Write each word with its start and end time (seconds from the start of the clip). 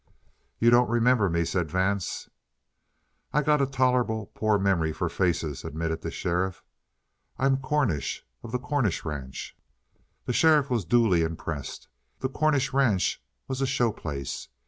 "You 0.57 0.71
don't 0.71 0.89
remember 0.89 1.29
me," 1.29 1.45
said 1.45 1.69
Vance. 1.69 2.27
"I 3.31 3.43
got 3.43 3.61
a 3.61 3.67
tolerable 3.67 4.31
poor 4.33 4.57
memory 4.57 4.91
for 4.93 5.09
faces," 5.09 5.63
admitted 5.63 6.01
the 6.01 6.09
sheriff. 6.09 6.63
"I'm 7.37 7.57
Cornish, 7.57 8.25
of 8.41 8.51
the 8.51 8.57
Cornish 8.57 9.05
ranch." 9.05 9.55
The 10.25 10.33
sheriff 10.33 10.71
was 10.71 10.85
duly 10.85 11.21
impressed. 11.21 11.87
The 12.17 12.29
Cornish 12.29 12.73
ranch 12.73 13.21
was 13.47 13.61
a 13.61 13.67
show 13.67 13.91
place. 13.91 14.47